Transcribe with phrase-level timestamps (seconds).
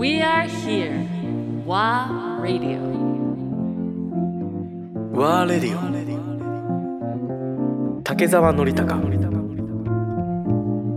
[0.00, 1.04] We are here.
[1.66, 2.80] WA Radio.
[5.12, 5.76] ワーレディ
[7.98, 8.98] オ竹澤典孝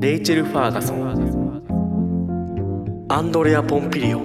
[0.00, 1.06] レイチェル・ファーガソン
[3.10, 4.22] アンドレア・ポンピリオ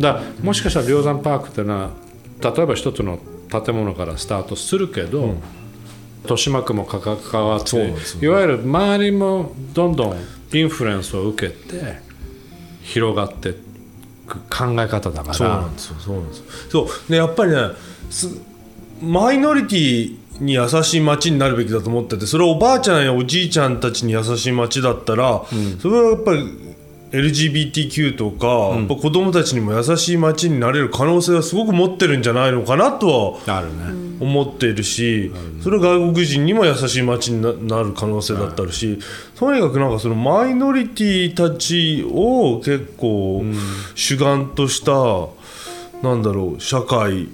[0.00, 1.90] だもしかしたら梁山パークっていうのは
[2.42, 5.34] 例えば一つの建物からスタートするけど、
[6.22, 7.00] 豊島区も関
[7.46, 10.16] わってそうなんですよいわゆる周りもどんどん
[10.52, 12.00] インフルエンスを受けて
[12.82, 13.54] 広がってい
[14.26, 15.34] く考え方だから。
[15.34, 16.44] そうなんですよそうなんですよ。
[16.70, 17.12] そう。
[17.12, 17.58] ねやっぱりね
[18.10, 18.28] す
[19.02, 25.44] マイノリティに優しい街になるべきだと思っててそれはおばあちゃんやおじいちゃんたちに優しい街だったら、
[25.80, 26.69] それはやっぱり
[27.12, 33.62] LGBTQ とか、やっぱ子供たちにも優しい街になれる可能性はすごく持ってるんじゃないのかなとは
[34.20, 38.98] 思っているし、それは外国人にも優しい街にななる可能性だったるし、
[39.36, 43.44] とにかくなんかそのマイノリティたちを結構
[43.94, 44.92] 主眼とした、
[46.06, 47.28] なんだろう社会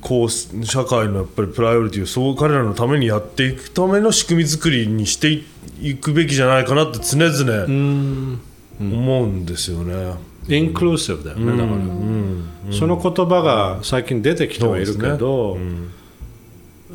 [0.00, 5.44] こう社会のやっぱりプライオリティをそう彼らのためにやっていくための仕組み作りにしてい
[5.80, 8.38] いくべきじゃないかなって常々
[8.80, 10.14] 思うんですよね。
[10.48, 15.58] インクルーシブだよね、だから、その言葉が最近出てきてはいるけど、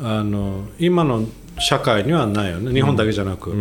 [0.02, 1.26] あの今の
[1.58, 2.72] 社会にはないよね。
[2.72, 3.54] 日本だけじゃなく、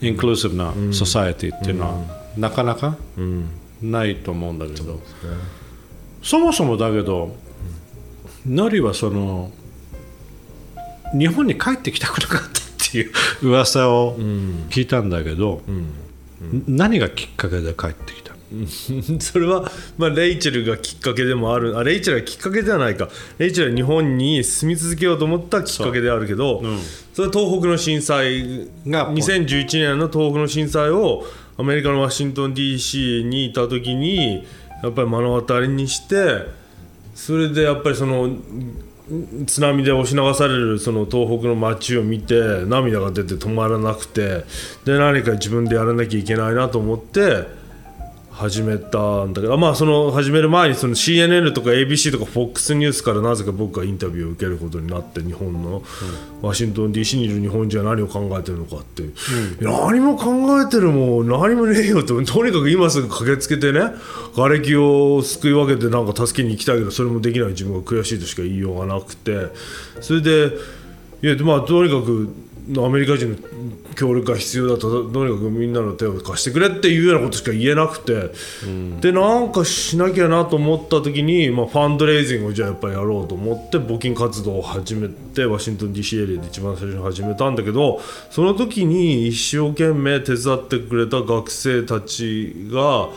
[0.00, 2.00] インクルーシブなソサエティっていうのは、
[2.36, 2.96] なかなか
[3.82, 5.00] ないと思うんだけど、
[6.22, 7.34] そもそもだけど、
[8.46, 9.50] ノリはその
[11.12, 12.52] 日本に帰ってきたくなかったっ
[12.92, 14.16] ていう噂を
[14.70, 15.62] 聞いたんだけど、
[16.66, 18.28] 何がきっかけで帰ってきた？
[19.20, 21.76] それは、まあ、レイチェルがきっかけでもある。
[21.76, 23.08] あレイチェルがきっかけではないか。
[23.38, 26.62] レイチェルは日本に住み続けようと思ったきっかけであるけど
[27.12, 31.24] そ,、れは東北の震災が2011年の東北の震災を
[31.58, 34.46] アメリカのワシントン DC にいた時に
[34.82, 36.46] やっぱり目の当たりにして
[37.14, 38.30] それでやっぱりその
[39.46, 44.44] 津波で押し流されるその東北の街を見て涙が出て止まらなくて
[44.84, 47.57] で何か自分でやらなきゃいけないなと思って
[48.38, 55.82] 始めたんだけどまあその始める前にその CNN とか ABC とか FOX ニュースからなぜか僕がインタビューを受けることになって日本の
[56.40, 59.06] ワシントン DC にいる日本人は何を考えてるのかって、い
[59.60, 63.80] や何も考えてるもん何もねえよととにかく今すぐ駆けつけてね
[64.36, 69.48] 瓦礫をすくい分けてなんか助けに行きたいけどそれもできない自分が悔しいとしか言いようがなくて
[70.00, 70.52] それで
[71.22, 72.32] いやまあとにかく
[72.76, 73.36] アメリカ人の
[73.94, 78.30] 協力が必要だととにかくみんなの手を貸してくれっていうようなことしか言えなくて、
[79.00, 93.08] でなんかしなきゃなと思った時に、まあ、ファンドレイジングをじゃあやっぱりやろうと思って募金活動を始めてワシントン DC エリアで一番最初に始めたんだけどその時に一生懸命手伝ってくれた学生たちが。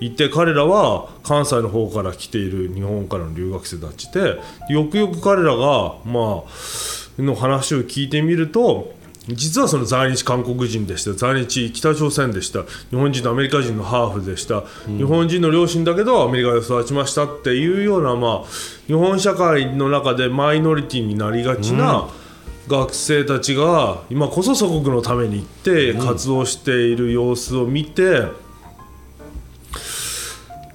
[0.00, 4.38] いて彼らは関西の方から来ている日本からの留学生たちで
[4.70, 8.92] よくよく彼らがまあの話を聞いてみると
[9.28, 11.12] 実はその在日韓国人でした。
[11.12, 12.62] 在日北朝鮮でした。
[12.90, 18.48] 日本人とアメリカ人のハーフでした、日本人の両親だけどアメリカで育ちましたっていうような、まあ、
[18.86, 22.08] 日本社会の中でマイノリティになりがちな、
[22.68, 28.24] 学生たちが今こそ祖国のために行って活動している様子を見て、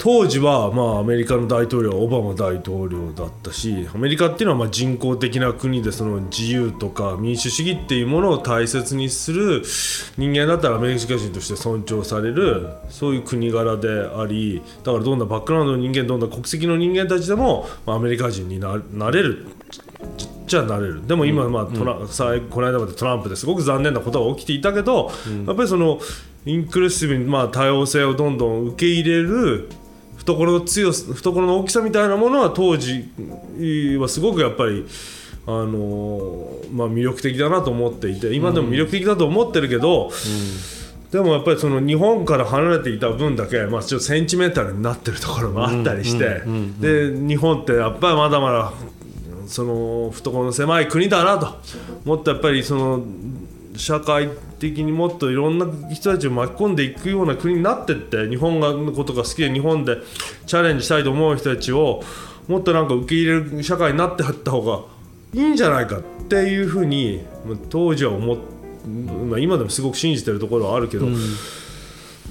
[0.03, 9.64] 当時はまあアメリカの大統領はオバマ大統領だったしアメリカっていうのはまあ人工的な国でその自由とか民主主義っていうものを大切にする
[10.18, 19.47] 人間だったらアメリカ人として尊重されるそういう国柄でありだからどんなバックグラウンドの人間どんな国籍の人間たちでもまあアメリカ人にななれる
[20.47, 21.08] じゃなれる。
[21.08, 25.09] でも今、まあトラさこの間までトランプですごく残念なことが起きていたけど、
[25.47, 26.00] やっぱりその
[26.46, 29.70] インクルーシブに、まあ、多様性をどんどん受け入れる
[30.25, 33.09] 懐の強さ懐の大きさみたいなものは当時
[34.00, 34.85] はすごくやっぱり。
[35.45, 40.09] あのまあ、魅力的だなと思っていて今でも魅力的だと思ってるけど、
[41.11, 46.41] でもやっぱりその日本から離れていた分だけ、まあ、ちょっとセンチメンタルになってるところもあったりして
[46.79, 48.73] で日本ってやっぱりまだまだ
[49.47, 51.59] その懐の狭い国だなと
[52.05, 53.03] もっとやっぱりその
[53.75, 54.29] 社会
[54.71, 59.97] 的にもっといろんな人たちを巻き込んでいくような国になってって日本のことが好きで日本で
[60.45, 62.01] チャレンジしたいと思う人たちを
[62.47, 64.81] もっとなんか受け入れる社会になっていった方が
[65.33, 68.37] いいんじゃないかっていうふうにまあ当時は思っ
[68.85, 71.07] まあ、今でもすごく信じてるところはあるけど、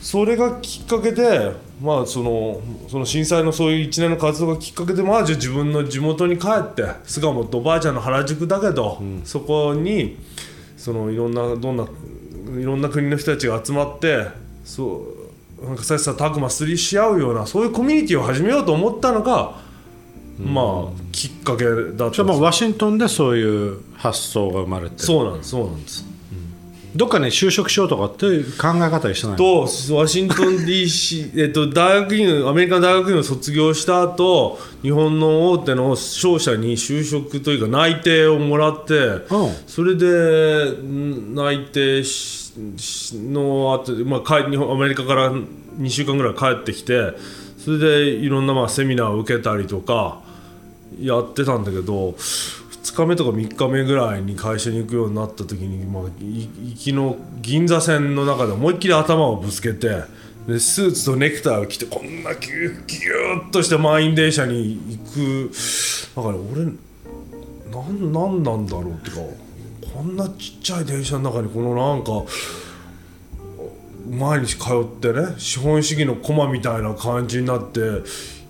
[0.02, 10.18] それがきっかけで、まあ、そのその震災のそういう一年の活動がきっかけで、まあ、じゃあ自分の地元に帰って巣鴨とおばあちゃんの原宿だけど、そこに
[10.76, 11.86] そのいろんなどんな
[12.58, 14.28] いろんな国の人たちが集まって
[14.64, 15.04] そ
[15.62, 19.60] うなんか切磋琢磨すりし合うようなそういうコミュニティを始めようと思ったのが、
[20.38, 26.11] まあきっかけだったんですじゃあまあワシントンでそういう発想が生まれてそうなんですそうなんです
[26.94, 39.22] どっかに就職しようとかっていう考え方一緒ないとワシントン DC、 えっと、大学院アメリカの大学院を卒業した後日本の大手の商社に就職というか内定をもらって、うん。
[39.66, 40.06] それで
[40.82, 42.02] ん内定
[43.14, 47.12] の後、まあ、帰日本アメリカから2週間ぐらい帰ってきて
[47.58, 50.20] それでいろんなまあセミナーを受けたりとか
[51.00, 52.14] やってたんだけど
[52.82, 60.02] 2日目とか3日目ぐらいに会社に行くようになった時に、まあ、行きの銀座線の中で思いっきり頭をぶつけて
[60.46, 65.50] でスーツとネクタイを着てこんなギュッギュッとして満員電車に行く。
[66.16, 66.64] だから俺
[67.70, 69.22] ななんなんだろうっていうか
[69.94, 72.24] こんなちっちゃい電車の中にこのなんか
[74.10, 77.80] 毎日通ってね資本主義の駒みたいな感じになって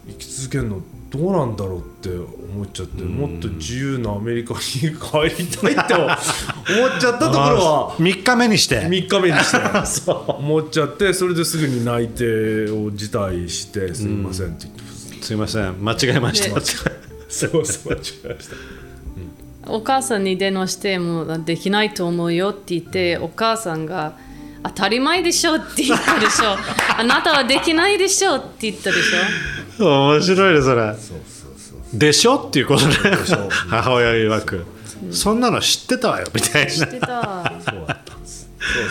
[0.09, 8.81] 生き続けるのってどうなんだろうって思っちゃってもっと自由なアメリカに帰りたいって思っちゃったところは 3日目にして。
[8.81, 10.11] 3日目にして。
[10.11, 14.65] 思っちゃってそれですぐに内定を辞退してすいませんって。
[14.65, 15.85] 言ってますすいません。
[15.85, 16.59] 間違えました。
[16.59, 16.63] ね。
[17.29, 18.57] すいません間違えました。
[19.67, 24.17] お母さんに電話してもうできないと思うよって言ってお母さんが
[24.65, 26.57] 当たり前でしょって言ったでしょ。
[26.99, 30.83] あなたはできないでしょって言ったでしょ面白いねそれ。
[30.93, 32.37] そうそうそうでしょ？
[32.37, 32.95] っていうことね。
[33.69, 34.65] 母親曰く。
[35.11, 37.52] そんなの知ってたわよみたい知ってた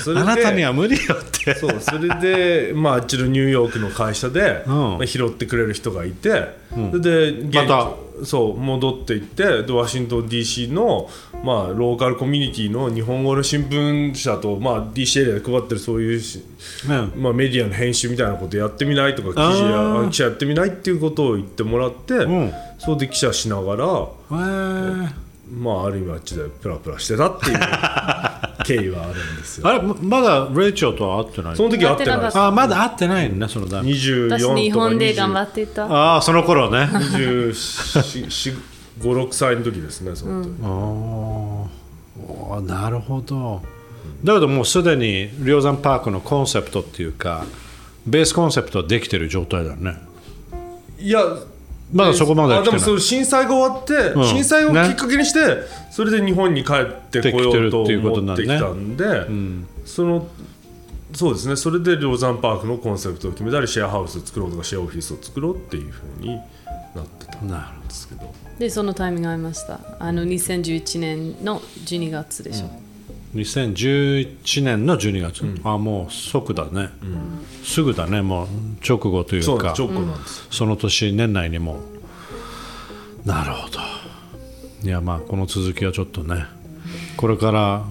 [0.01, 1.55] それあなたには無理よって。
[1.55, 4.73] そうそれで、まあ、あっちのニューヨークの会社で、うん。
[4.73, 8.11] まあ拾ってくれる人がいて、それで現また？
[8.23, 11.09] そう戻っていってでワシントン DC の、
[11.43, 16.43] まあ、ローカルコミュニティの日本語の新聞社と、まあ、DC エリアで配ってるそういうし、
[16.87, 22.53] うんまあ、メディアの編集みたいなことやってみないとか記事や記者やってみないっていうことを言ってもらって、ん。
[22.77, 25.09] それで記者しながら、えー。
[25.51, 27.57] まあ、ある意味あっちでプラプラしてたっていう
[28.63, 29.67] 経緯はあるんですよ。
[29.67, 31.55] あれままだレイチェルとは会ってない？
[31.55, 32.39] その時は会ってないです。
[32.39, 35.85] あまだ会ってないのねその段24とか私日本で20頑張ってた。
[35.85, 36.89] ああその頃ね。
[38.99, 40.67] 56歳の時ですねその時、あー。
[40.67, 43.61] おーなるほど。
[44.23, 47.45] だけどもうすでに梁山パークのコンセプトっていうか
[48.05, 49.95] ベースコンセプトはできてる状態だよね。
[50.99, 51.21] いや
[51.91, 52.85] まだそこまではあでも来てない。
[52.85, 54.25] その震災が終わって、うん。
[54.25, 55.39] 震災をきっかけにして、
[55.91, 59.05] それで日本に帰ってこようと思ってきたんで、
[59.85, 60.27] その
[61.13, 61.55] そうですね。
[61.55, 66.35] それで梁山パークのコンセプトを決めたりシェアハウスを作ろうとかシェアオフィスを作ろうっていうふうに
[66.95, 68.33] なってたんなるですけど。
[68.59, 69.79] でそのタイミングがありました。
[69.99, 72.69] あの2011年の12月でしょ、
[73.35, 76.89] 2011年の12月、あもう即だね、
[77.63, 78.47] すぐだねもう
[78.87, 79.73] 直後といそううか
[80.49, 81.79] その年年内にも。
[83.25, 83.79] なるほど。
[84.83, 86.45] いやまあこの続きはちょっとね。
[87.15, 87.85] これから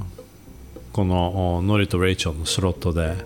[0.92, 3.16] このおノリとレイチェルのスロットで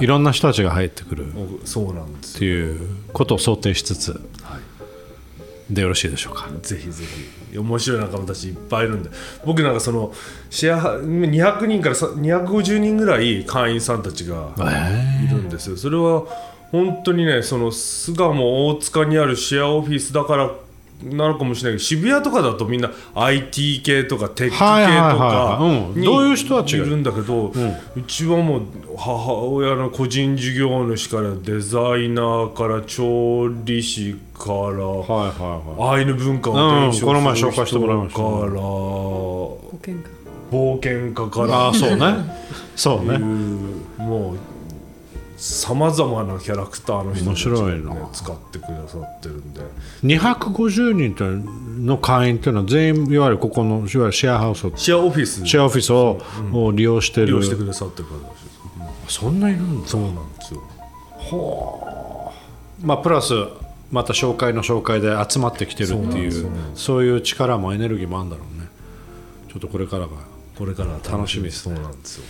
[0.00, 0.06] い。
[0.06, 1.26] ろんな人たちが入ってくる。
[1.26, 2.80] っ僕そうなんですていう
[3.12, 4.12] ことを想定しつつ。
[4.42, 4.67] はい
[5.70, 6.48] でよろしいでしょうか？
[6.62, 7.04] ぜひぜ
[7.50, 7.58] ひ。
[7.58, 9.10] 面白い仲間たちいっぱいいるんで。
[9.44, 10.12] 僕なんかその
[10.50, 14.54] シェア200人からさ250人ぐらい会員さんたちが
[15.24, 15.76] いるんですよ。
[15.76, 16.24] それは
[16.70, 20.50] 本当にねその巣鴨大塚にあるシェアオフィスだから
[21.02, 25.58] なのかもしれないけど渋谷とかだとみんな IT 系とかテック系とか
[25.94, 26.84] にどういう人たちが？
[26.84, 28.62] いるんだけど、うちはもう
[28.96, 34.74] 母親の個人事業主からデザイナーから調理師から、はいは
[35.76, 38.24] いはアイヌ文化を伝承うんこの前紹介してもらいましたか。
[38.24, 38.28] ら
[40.50, 41.68] 冒険家から。
[41.68, 42.14] あそうね。
[42.74, 43.18] そういうね
[43.98, 44.36] もう
[45.38, 49.60] さまざまなキャラクターの人たちが、ね使ってくださってるんで。
[50.02, 51.24] 250人と
[51.80, 55.46] の会員っていうのは全員いわゆるここのいわゆるシェアハウスをシェアオフィス。
[55.46, 56.20] シェアオフィスを,、
[56.52, 57.26] を利用してる。
[57.28, 58.24] 利用してくださってる方で
[59.08, 59.14] す。
[59.14, 59.88] そんないるんだ。
[59.88, 62.32] そうなんですよ。
[62.82, 63.32] まあプラス
[63.92, 68.68] また紹介の紹介で集まってきてるっていうそういう力もエネルギーもあるんだろうね。
[69.48, 70.08] ちょっとこれからが
[70.56, 71.62] これから楽しみです。
[71.62, 72.24] そうねなんですよ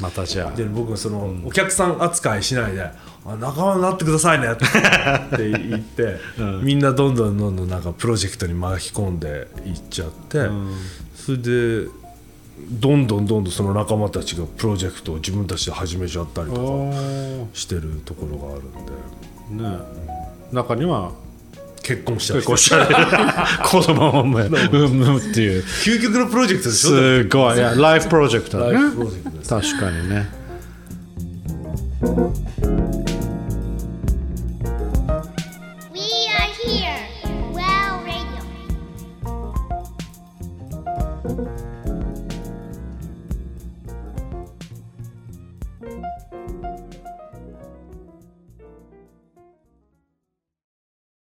[0.00, 0.56] またじゃあ。
[0.56, 4.48] で僕はその、お客さん扱いしないであ仲間になってくださいね。
[4.52, 6.16] って言って、
[6.62, 10.48] みんなどんどんどんどんなんかプロジェクトに巻き込んでいっちゃって、
[11.14, 11.88] それで
[12.70, 17.46] どんどんどんどんその仲間たちがプロジェクトを自分たちで始めちゃったりとおかー。
[17.52, 19.64] してるところがあるんで。
[19.68, 19.78] ね
[20.52, 21.12] 中には
[21.84, 22.94] 結婚したり結構しゃれる
[23.64, 24.48] 子供を産
[24.88, 25.62] むっていう。
[25.62, 26.88] 究極のプロジェクトでしょ？
[26.88, 27.58] すごい。
[27.58, 28.78] ライフプロジェクトだね。
[29.46, 30.26] 確かにね